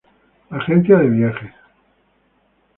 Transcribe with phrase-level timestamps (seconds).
[0.49, 1.51] Agencia de viajes